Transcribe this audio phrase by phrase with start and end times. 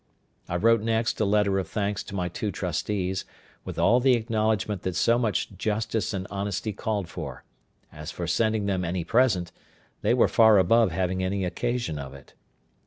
[0.49, 3.23] I wrote next a letter of thanks to my two trustees,
[3.63, 7.43] with all the acknowledgment that so much justice and honesty called for:
[7.91, 9.51] as for sending them any present,
[10.01, 12.33] they were far above having any occasion of it.